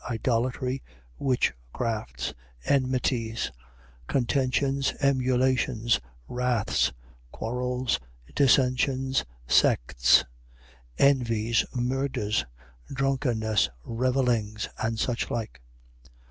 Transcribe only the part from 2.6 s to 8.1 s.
enmities, contentions, emulations, wraths, quarrels,